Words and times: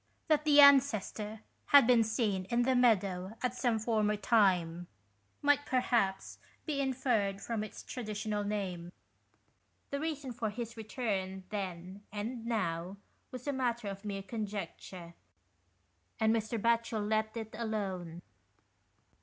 That 0.29 0.45
the 0.45 0.59
ancestor 0.59 1.41
had 1.67 1.85
been 1.85 2.03
seen 2.03 2.45
in 2.45 2.63
the 2.63 2.73
meadow 2.75 3.37
at 3.43 3.53
some 3.53 3.77
former 3.77 4.15
time 4.15 4.87
might 5.43 5.63
perhaps 5.67 6.39
be 6.65 6.81
inferred 6.81 7.39
from 7.39 7.63
its 7.63 7.83
traditional 7.83 8.43
name. 8.43 8.91
The 9.91 9.99
reason 9.99 10.31
for 10.31 10.49
his 10.49 10.75
return, 10.75 11.43
then 11.49 12.01
and 12.11 12.47
now, 12.47 12.97
was 13.29 13.45
a 13.47 13.53
matter 13.53 13.89
of 13.89 14.03
mere 14.03 14.23
conjecture, 14.23 15.13
and 16.19 16.35
Mr. 16.35 16.59
Batchel 16.59 17.07
let 17.07 17.37
it 17.37 17.53
alone. 17.55 18.23